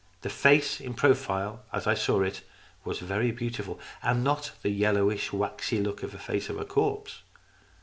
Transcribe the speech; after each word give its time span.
The 0.21 0.31
face 0.31 0.81
in 0.81 0.95
profile, 0.95 1.61
as 1.71 1.85
I 1.85 1.93
saw 1.93 2.21
it, 2.23 2.41
was 2.83 2.97
very 2.97 3.29
beautiful, 3.31 3.79
and 4.01 4.15
had 4.17 4.23
not 4.23 4.51
the 4.63 4.71
yellowish 4.71 5.31
waxy 5.31 5.79
look 5.79 6.01
of 6.01 6.11
the 6.11 6.17
face 6.17 6.49
of 6.49 6.57
a 6.59 6.65
corpse. 6.65 7.21